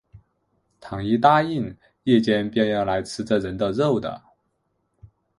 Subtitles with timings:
[0.79, 4.19] 倘一答应，夜间便要来吃这人的肉的